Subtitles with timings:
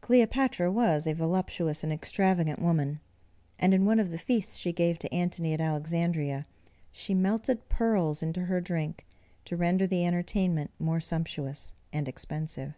[0.00, 3.00] Cleopatra was a voluptuous and extravagant woman,
[3.58, 6.46] and in one of the feasts she gave to Antony at Alexandria,
[6.92, 9.04] she melted pearls into her drink
[9.44, 12.74] to render the entertainment more sumptuous and expensive.